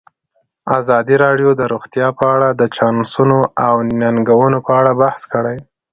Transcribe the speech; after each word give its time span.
ازادي 0.79 1.15
راډیو 1.23 1.49
د 1.55 1.61
روغتیا 1.73 2.07
په 2.17 2.23
اړه 2.35 2.49
د 2.53 2.61
چانسونو 2.77 3.39
او 3.67 3.75
ننګونو 4.01 4.57
په 4.67 4.71
اړه 4.79 4.91
بحث 5.01 5.21
کړی. 5.33 5.57